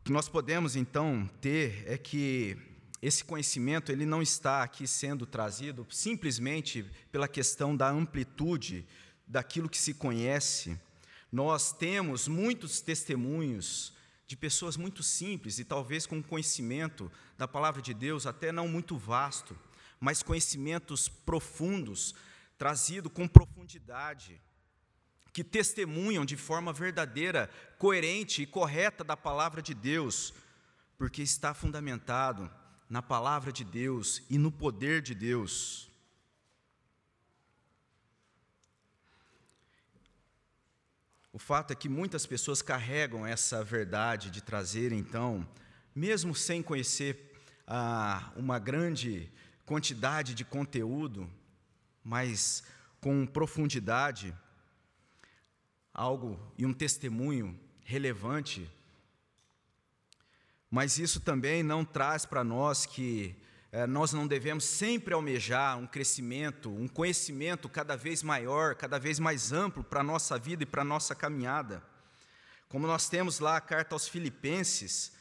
[0.00, 2.71] O que nós podemos então ter é que
[3.02, 8.86] esse conhecimento ele não está aqui sendo trazido simplesmente pela questão da amplitude
[9.26, 10.78] daquilo que se conhece.
[11.30, 13.92] Nós temos muitos testemunhos
[14.24, 18.96] de pessoas muito simples e talvez com conhecimento da palavra de Deus até não muito
[18.96, 19.58] vasto,
[19.98, 22.14] mas conhecimentos profundos,
[22.56, 24.40] trazido com profundidade,
[25.32, 30.32] que testemunham de forma verdadeira, coerente e correta da palavra de Deus,
[30.96, 32.48] porque está fundamentado
[32.92, 35.90] na palavra de Deus e no poder de Deus.
[41.32, 45.48] O fato é que muitas pessoas carregam essa verdade de trazer, então,
[45.94, 47.34] mesmo sem conhecer
[47.66, 49.32] ah, uma grande
[49.64, 51.26] quantidade de conteúdo,
[52.04, 52.62] mas
[53.00, 54.36] com profundidade,
[55.94, 58.70] algo e um testemunho relevante,
[60.72, 63.36] mas isso também não traz para nós que
[63.70, 69.18] é, nós não devemos sempre almejar um crescimento, um conhecimento cada vez maior, cada vez
[69.18, 71.82] mais amplo para a nossa vida e para a nossa caminhada.
[72.70, 75.12] Como nós temos lá a carta aos Filipenses,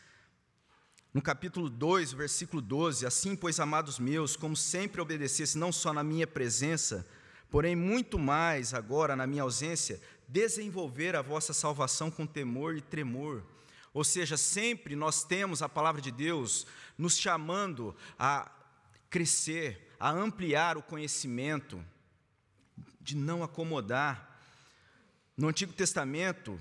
[1.13, 6.01] no capítulo 2, versículo 12: Assim, pois, amados meus, como sempre obedecesse, não só na
[6.01, 7.05] minha presença,
[7.49, 13.43] porém muito mais agora na minha ausência, desenvolver a vossa salvação com temor e tremor.
[13.93, 16.65] Ou seja, sempre nós temos a palavra de Deus
[16.97, 18.49] nos chamando a
[19.10, 21.84] crescer, a ampliar o conhecimento,
[23.01, 24.39] de não acomodar.
[25.36, 26.60] No Antigo Testamento,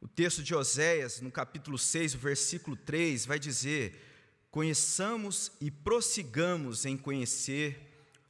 [0.00, 4.02] o texto de Oséias, no capítulo 6, o versículo 3, vai dizer:
[4.50, 7.78] Conheçamos e prossigamos em conhecer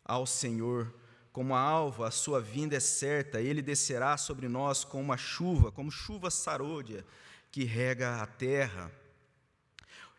[0.05, 0.93] ao Senhor.
[1.31, 5.71] Como a alva, a sua vinda é certa, ele descerá sobre nós como uma chuva,
[5.71, 7.07] como chuva sarôdia
[7.51, 8.93] que rega a terra.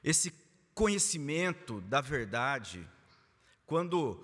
[0.03, 0.33] Esse
[0.73, 2.87] conhecimento da verdade,
[3.65, 4.23] quando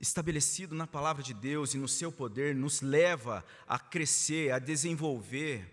[0.00, 5.68] estabelecido na palavra de Deus e no seu poder, nos leva a crescer, a desenvolver.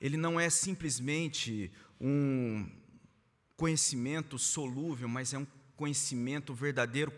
[0.00, 2.70] Ele não é simplesmente um
[3.56, 7.12] conhecimento solúvel, mas é um conhecimento verdadeiro,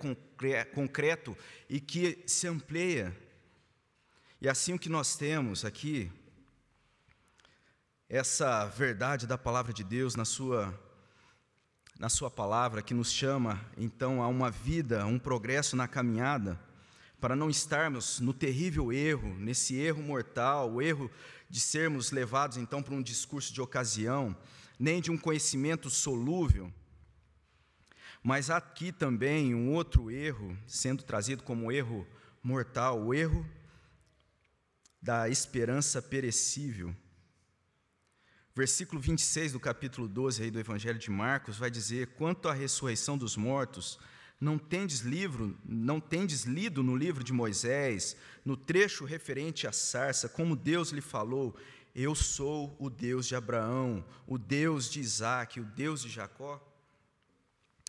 [0.72, 1.36] concreto
[1.68, 3.16] e que se amplia.
[4.40, 6.10] E assim o que nós temos aqui
[8.12, 10.76] essa verdade da palavra de Deus na sua
[11.96, 16.58] na sua palavra que nos chama então a uma vida, um progresso na caminhada,
[17.20, 21.08] para não estarmos no terrível erro, nesse erro mortal, o erro
[21.48, 24.36] de sermos levados então para um discurso de ocasião,
[24.76, 26.72] nem de um conhecimento solúvel.
[28.24, 32.04] Mas aqui também um outro erro sendo trazido como erro
[32.42, 33.46] mortal, o erro
[35.00, 36.96] da esperança perecível.
[38.54, 43.16] Versículo 26 do capítulo 12 aí do Evangelho de Marcos vai dizer: Quanto à ressurreição
[43.16, 43.98] dos mortos,
[44.40, 50.28] não tendes livro, não tendes lido no livro de Moisés, no trecho referente à sarça,
[50.28, 51.54] como Deus lhe falou:
[51.94, 56.60] Eu sou o Deus de Abraão, o Deus de Isaac, o Deus de Jacó?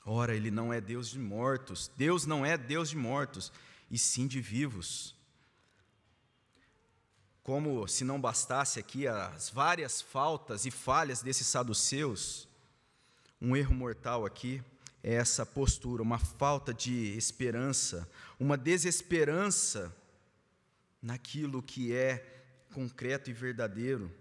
[0.06, 1.92] Ora, ele não é Deus de mortos.
[1.96, 3.52] Deus não é Deus de mortos,
[3.90, 5.16] e sim de vivos.
[7.44, 12.48] Como se não bastasse aqui as várias faltas e falhas desses saduceus,
[13.42, 14.64] um erro mortal aqui
[15.04, 18.08] é essa postura, uma falta de esperança,
[18.40, 19.96] uma desesperança
[21.02, 24.12] naquilo que é concreto e verdadeiro.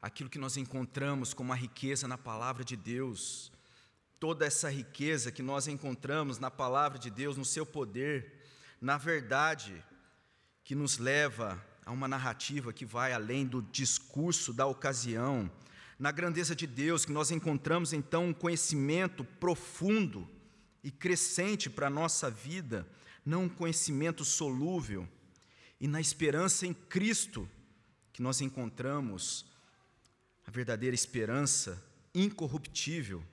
[0.00, 3.52] Aquilo que nós encontramos como a riqueza na palavra de Deus,
[4.18, 8.40] toda essa riqueza que nós encontramos na palavra de Deus, no seu poder,
[8.80, 9.84] na verdade,
[10.70, 15.50] que nos leva a uma narrativa que vai além do discurso da ocasião,
[15.98, 20.30] na grandeza de Deus, que nós encontramos então um conhecimento profundo
[20.84, 22.86] e crescente para a nossa vida,
[23.26, 25.08] não um conhecimento solúvel,
[25.80, 27.50] e na esperança em Cristo,
[28.12, 29.46] que nós encontramos
[30.46, 33.24] a verdadeira esperança incorruptível,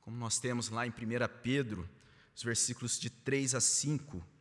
[0.00, 0.94] como nós temos lá em 1
[1.42, 1.86] Pedro,
[2.34, 4.31] os versículos de 3 a 5.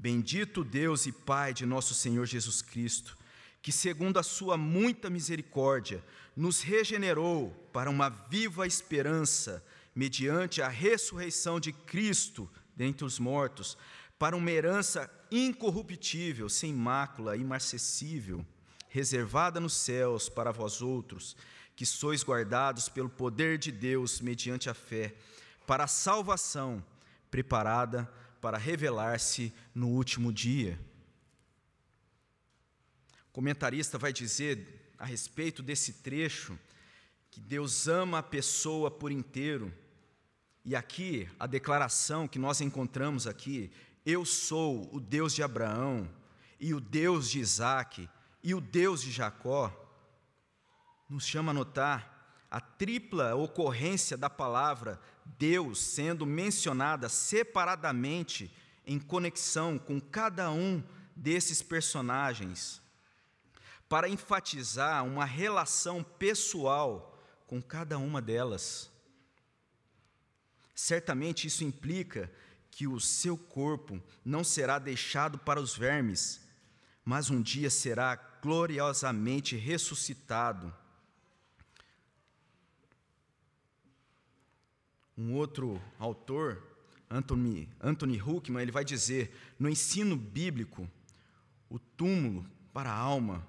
[0.00, 3.18] Bendito Deus e Pai de nosso Senhor Jesus Cristo,
[3.60, 6.02] que, segundo a Sua muita misericórdia,
[6.34, 9.62] nos regenerou para uma viva esperança,
[9.94, 13.76] mediante a ressurreição de Cristo dentre os mortos,
[14.18, 18.46] para uma herança incorruptível, sem mácula, imarcessível,
[18.88, 21.36] reservada nos céus para vós outros,
[21.76, 25.14] que sois guardados pelo poder de Deus mediante a fé,
[25.66, 26.82] para a salvação
[27.30, 28.20] preparada para
[28.58, 30.78] revelar-se no último dia.
[33.28, 36.58] O comentarista vai dizer a respeito desse trecho
[37.30, 39.72] que Deus ama a pessoa por inteiro.
[40.64, 43.70] E aqui, a declaração que nós encontramos aqui,
[44.04, 46.08] eu sou o Deus de Abraão,
[46.58, 48.08] e o Deus de Isaac,
[48.42, 49.74] e o Deus de Jacó,
[51.08, 52.20] nos chama a notar
[52.50, 55.00] a tripla ocorrência da palavra
[55.38, 58.54] Deus sendo mencionada separadamente
[58.86, 60.82] em conexão com cada um
[61.14, 62.80] desses personagens,
[63.88, 68.90] para enfatizar uma relação pessoal com cada uma delas.
[70.74, 72.32] Certamente isso implica
[72.70, 76.40] que o seu corpo não será deixado para os vermes,
[77.04, 80.74] mas um dia será gloriosamente ressuscitado
[85.20, 86.62] Um outro autor,
[87.10, 90.88] Anthony, Anthony Huckman, ele vai dizer: no ensino bíblico,
[91.68, 93.46] o túmulo para a alma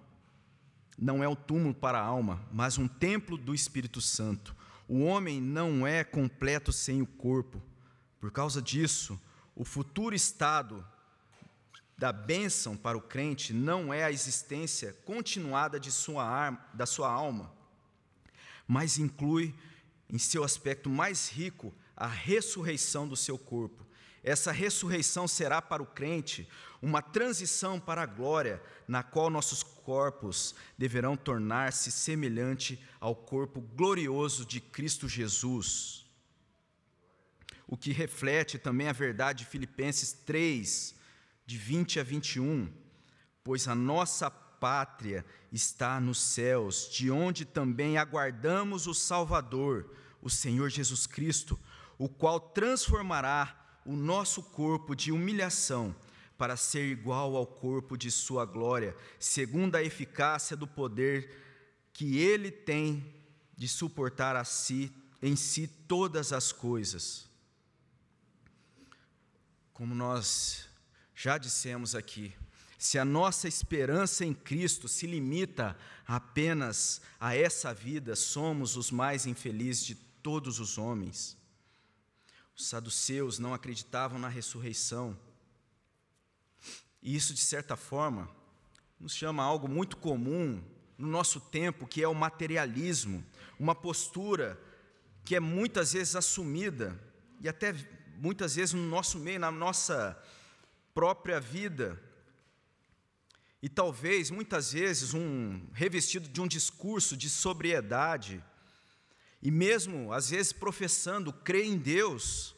[0.98, 4.54] não é o túmulo para a alma, mas um templo do Espírito Santo.
[4.86, 7.64] O homem não é completo sem o corpo.
[8.20, 9.18] Por causa disso,
[9.56, 10.86] o futuro estado
[11.98, 17.50] da bênção para o crente não é a existência continuada de sua, da sua alma,
[18.68, 19.56] mas inclui
[20.12, 23.86] em seu aspecto mais rico a ressurreição do seu corpo.
[24.24, 26.48] Essa ressurreição será para o crente
[26.82, 34.46] uma transição para a glória, na qual nossos corpos deverão tornar-se semelhante ao corpo glorioso
[34.46, 36.06] de Cristo Jesus.
[37.68, 40.96] O que reflete também a verdade de Filipenses 3,
[41.46, 42.72] de 20 a 21.
[43.44, 49.90] Pois a nossa pátria está nos céus, de onde também aguardamos o Salvador,
[50.22, 51.60] o Senhor Jesus Cristo,
[51.98, 55.96] o qual transformará o nosso corpo de humilhação
[56.38, 62.50] para ser igual ao corpo de Sua glória, segundo a eficácia do poder que Ele
[62.50, 63.14] tem
[63.56, 64.92] de suportar a si,
[65.22, 67.30] em si todas as coisas.
[69.74, 70.68] Como nós
[71.14, 72.34] já dissemos aqui,
[72.78, 79.28] se a nossa esperança em Cristo se limita apenas a essa vida, somos os mais
[79.28, 81.38] infelizes de todos os homens.
[82.56, 85.18] Os saduceus não acreditavam na ressurreição.
[87.02, 88.30] E isso, de certa forma,
[89.00, 90.62] nos chama a algo muito comum
[90.98, 93.26] no nosso tempo, que é o materialismo,
[93.60, 94.60] uma postura
[95.26, 97.00] que é muitas vezes assumida
[97.40, 97.74] e até
[98.18, 100.22] muitas vezes no nosso meio, na nossa
[100.94, 102.00] própria vida.
[103.62, 108.44] E talvez, muitas vezes, um revestido de um discurso de sobriedade,
[109.42, 112.56] e mesmo, às vezes, professando crer em Deus,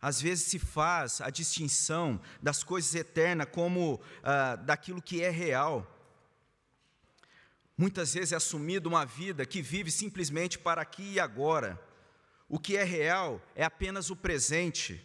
[0.00, 5.88] às vezes se faz a distinção das coisas eternas como ah, daquilo que é real.
[7.76, 11.80] Muitas vezes é assumido uma vida que vive simplesmente para aqui e agora.
[12.48, 15.04] O que é real é apenas o presente.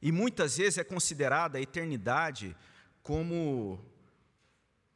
[0.00, 2.56] E muitas vezes é considerada a eternidade
[3.02, 3.80] como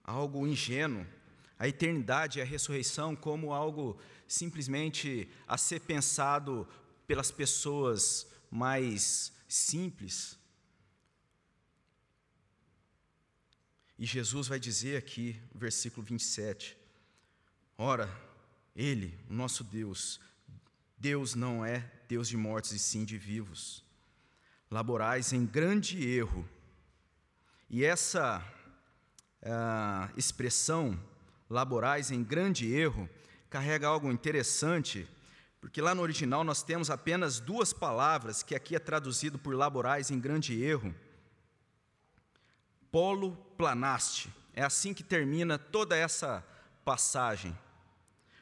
[0.04, 1.06] algo ingênuo,
[1.58, 3.98] a eternidade e a ressurreição como algo
[4.28, 6.66] simplesmente a ser pensado
[7.06, 10.38] pelas pessoas mais simples.
[13.98, 16.76] E Jesus vai dizer aqui, versículo 27,
[17.78, 18.10] ora,
[18.74, 20.20] Ele, o nosso Deus,
[20.98, 23.82] Deus não é Deus de mortos e sim de vivos.
[24.70, 26.46] Laborais em grande erro.
[27.70, 28.44] E essa
[29.42, 30.98] uh, expressão,
[31.48, 33.08] laborais em grande erro,
[33.48, 35.08] carrega algo interessante,
[35.60, 40.10] porque lá no original nós temos apenas duas palavras, que aqui é traduzido por laborais
[40.10, 40.94] em grande erro.
[42.90, 44.32] Polo planaste.
[44.54, 46.44] É assim que termina toda essa
[46.84, 47.56] passagem.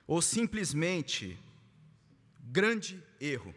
[0.06, 1.38] Ou simplesmente
[2.40, 3.54] grande erro.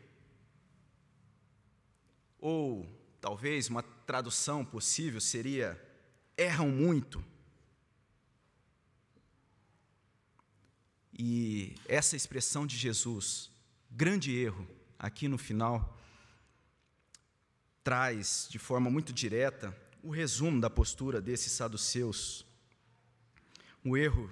[2.39, 2.87] Ou
[3.19, 5.79] talvez uma tradução possível seria
[6.37, 7.23] erram muito.
[11.17, 13.49] E essa expressão de Jesus,
[13.89, 14.67] grande erro,
[14.99, 15.97] aqui no final,
[17.83, 22.45] traz de forma muito direta o resumo da postura desses saduceus.
[23.83, 24.29] O erro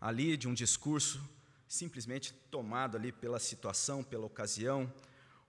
[0.00, 1.20] ali de um discurso
[1.66, 4.92] simplesmente tomado ali pela situação, pela ocasião,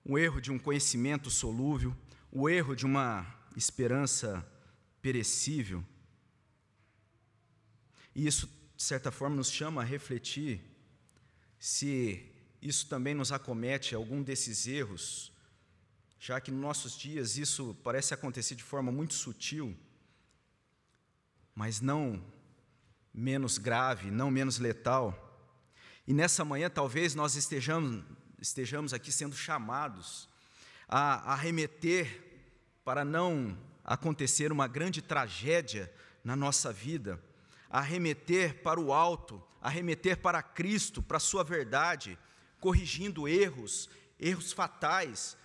[0.06, 1.96] o erro de um conhecimento solúvel,
[2.32, 3.26] o erro de uma
[3.56, 4.46] esperança
[5.02, 5.84] perecível.
[8.16, 10.62] E isso, de certa forma, nos chama a refletir
[11.68, 12.26] se
[12.62, 15.34] isso também nos acomete algum desses erros,
[16.18, 19.78] já que nos nossos dias isso parece acontecer de forma muito sutil,
[21.54, 22.24] mas não
[23.14, 25.14] menos grave, não menos letal.
[26.08, 28.02] E nessa manhã talvez nós estejamos,
[28.40, 30.30] estejamos aqui sendo chamados
[30.88, 32.48] a, a remeter
[32.86, 35.94] para não acontecer uma grande tragédia
[36.24, 37.22] na nossa vida,
[37.70, 42.18] a remeter para o alto, a remeter para Cristo, para a Sua verdade,
[42.58, 45.36] corrigindo erros, erros fatais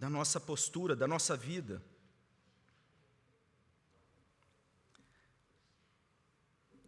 [0.00, 1.80] da nossa postura, da nossa vida.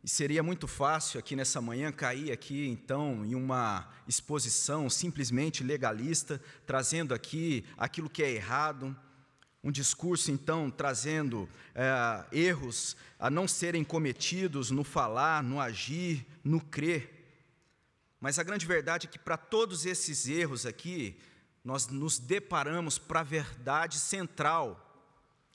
[0.03, 6.43] E seria muito fácil aqui nessa manhã cair aqui então em uma exposição simplesmente legalista,
[6.67, 8.97] trazendo aqui aquilo que é errado,
[9.65, 16.61] um discurso, então, trazendo é, erros a não serem cometidos no falar, no agir, no
[16.61, 17.21] crer.
[18.21, 21.17] Mas a grande verdade é que, para todos esses erros aqui,
[21.65, 24.89] nós nos deparamos para a verdade central,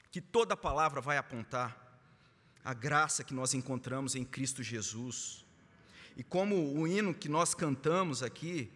[0.09, 1.85] que toda palavra vai apontar.
[2.63, 5.45] a graça que nós encontramos em Cristo Jesus.
[6.17, 8.69] E como o hino que nós cantamos aqui,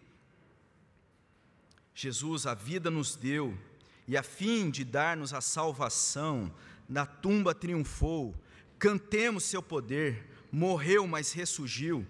[1.94, 3.54] Jesus, a vida nos deu,
[4.12, 6.52] e a fim de dar-nos a salvação,
[6.86, 8.38] na tumba triunfou,
[8.78, 12.06] cantemos seu poder, morreu, mas ressurgiu,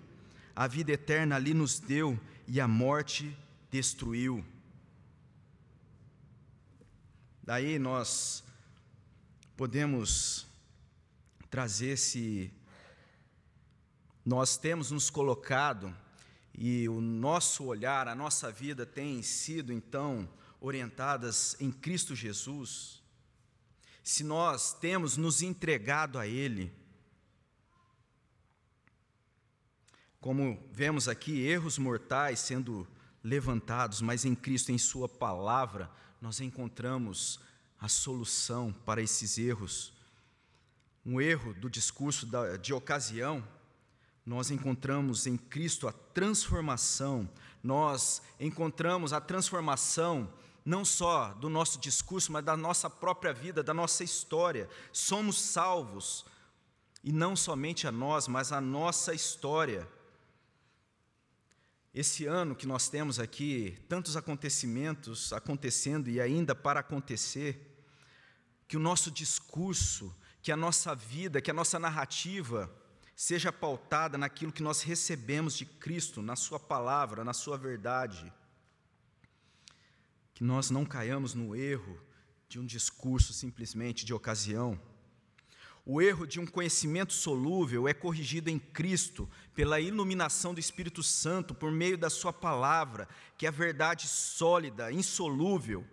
[0.52, 3.38] a vida eterna ali nos deu, e a morte
[3.70, 4.44] destruiu.
[7.40, 8.42] Daí nós
[9.56, 10.44] podemos
[11.48, 12.52] trazer esse.
[14.24, 15.96] Nós temos nos colocado
[16.52, 20.28] e o nosso olhar, a nossa vida tem sido então
[20.62, 23.02] orientadas em Cristo Jesus.
[24.02, 26.72] Se nós temos nos entregado a Ele,
[30.20, 32.86] como vemos aqui, erros mortais sendo
[33.24, 35.90] levantados, mas em Cristo, em Sua palavra,
[36.20, 37.40] nós encontramos
[37.80, 39.92] a solução para esses erros.
[41.04, 42.28] Um erro do discurso
[42.60, 43.46] de ocasião,
[44.24, 47.28] nós encontramos em Cristo a transformação,
[47.60, 50.32] nós encontramos a transformação
[50.64, 54.68] não só do nosso discurso, mas da nossa própria vida, da nossa história.
[54.92, 56.24] Somos salvos,
[57.02, 59.88] e não somente a nós, mas a nossa história.
[61.92, 67.68] Esse ano que nós temos aqui, tantos acontecimentos acontecendo e ainda para acontecer,
[68.68, 72.72] que o nosso discurso, que a nossa vida, que a nossa narrativa
[73.14, 78.32] seja pautada naquilo que nós recebemos de Cristo, na Sua palavra, na Sua verdade.
[80.42, 81.96] Que nós não caiamos no erro
[82.48, 84.76] de um discurso simplesmente de ocasião
[85.84, 91.54] o erro de um conhecimento solúvel é corrigido em Cristo pela iluminação do Espírito Santo
[91.54, 95.84] por meio da Sua palavra, que é a verdade sólida, insolúvel.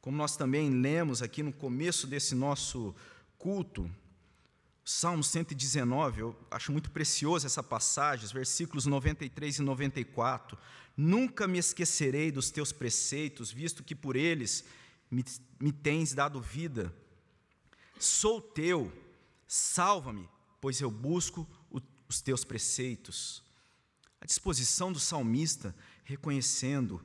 [0.00, 2.94] Como nós também lemos aqui no começo desse nosso
[3.36, 3.90] culto,
[4.84, 10.56] Salmo 119, eu acho muito preciosa essa passagem, os versículos 93 e 94.
[10.96, 14.64] Nunca me esquecerei dos teus preceitos, visto que por eles
[15.10, 15.24] me,
[15.60, 16.94] me tens dado vida.
[17.98, 18.92] Sou teu,
[19.46, 20.28] salva-me,
[20.60, 21.46] pois eu busco
[22.08, 23.42] os teus preceitos.
[24.20, 25.74] A disposição do salmista
[26.04, 27.02] reconhecendo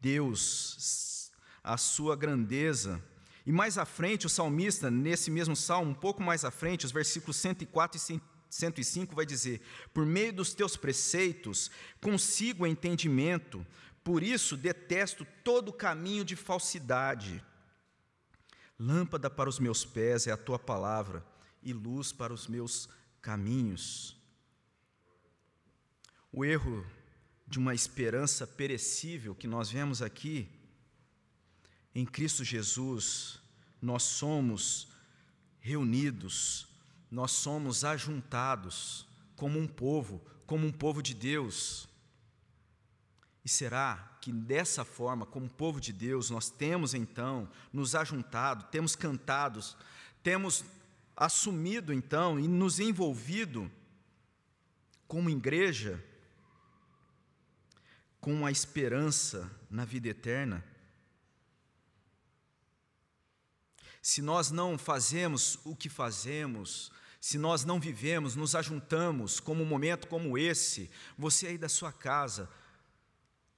[0.00, 1.30] Deus,
[1.62, 3.02] a sua grandeza.
[3.46, 6.92] E mais à frente, o salmista, nesse mesmo salmo, um pouco mais à frente, os
[6.92, 8.00] versículos 104 e
[8.50, 9.62] 105, vai dizer:
[9.94, 11.70] Por meio dos teus preceitos
[12.00, 13.64] consigo entendimento,
[14.02, 17.42] por isso detesto todo caminho de falsidade.
[18.78, 21.24] Lâmpada para os meus pés é a tua palavra
[21.62, 22.88] e luz para os meus
[23.20, 24.16] caminhos.
[26.32, 26.86] O erro
[27.46, 30.48] de uma esperança perecível que nós vemos aqui,
[31.94, 33.40] em Cristo Jesus,
[33.82, 34.88] nós somos
[35.58, 36.69] reunidos,
[37.10, 41.88] nós somos ajuntados como um povo, como um povo de Deus.
[43.44, 48.94] E será que dessa forma, como povo de Deus, nós temos então nos ajuntado, temos
[48.94, 49.60] cantado,
[50.22, 50.64] temos
[51.16, 53.70] assumido então e nos envolvido
[55.08, 56.04] como igreja
[58.20, 60.64] com a esperança na vida eterna?
[64.02, 66.90] Se nós não fazemos o que fazemos,
[67.20, 71.92] se nós não vivemos, nos ajuntamos como um momento como esse, você aí da sua
[71.92, 72.48] casa,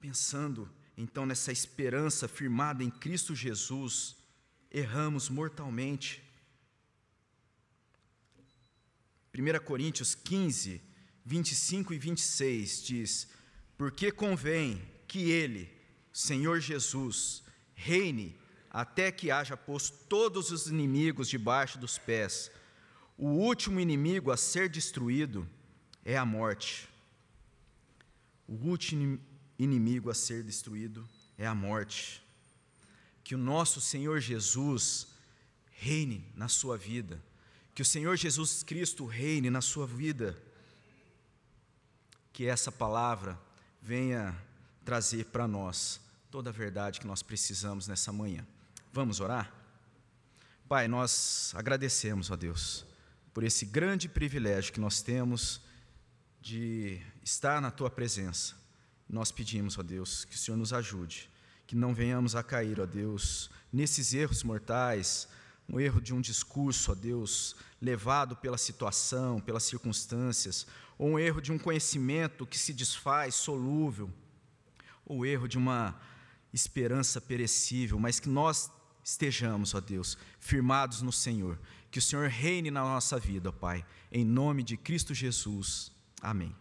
[0.03, 4.17] Pensando então nessa esperança firmada em Cristo Jesus,
[4.69, 6.21] erramos mortalmente.
[9.33, 10.81] 1 Coríntios 15,
[11.23, 13.29] 25 e 26 diz:
[13.77, 15.71] Porque convém que Ele,
[16.11, 17.41] Senhor Jesus,
[17.73, 18.37] reine
[18.69, 22.51] até que haja posto todos os inimigos debaixo dos pés.
[23.17, 25.47] O último inimigo a ser destruído
[26.03, 26.89] é a morte.
[28.47, 29.19] O último
[29.57, 31.07] inimigo a ser destruído
[31.37, 32.23] é a morte.
[33.23, 35.07] Que o nosso Senhor Jesus
[35.71, 37.21] reine na sua vida,
[37.75, 40.37] que o Senhor Jesus Cristo reine na sua vida.
[42.31, 43.39] Que essa palavra
[43.81, 44.35] venha
[44.83, 46.01] trazer para nós
[46.31, 48.45] toda a verdade que nós precisamos nessa manhã.
[48.91, 49.53] Vamos orar?
[50.67, 52.85] Pai, nós agradecemos a Deus
[53.33, 55.61] por esse grande privilégio que nós temos
[56.41, 58.55] de estar na tua presença.
[59.09, 61.29] Nós pedimos, ó Deus, que o Senhor nos ajude,
[61.65, 65.27] que não venhamos a cair, ó Deus, nesses erros mortais,
[65.67, 70.67] um erro de um discurso, ó Deus, levado pela situação, pelas circunstâncias,
[70.97, 74.11] ou um erro de um conhecimento que se desfaz, solúvel,
[75.05, 75.99] ou erro de uma
[76.53, 78.69] esperança perecível, mas que nós
[79.03, 81.59] estejamos, ó Deus, firmados no Senhor.
[81.91, 85.91] Que o Senhor reine na nossa vida, ó Pai, em nome de Cristo Jesus.
[86.21, 86.55] Amém.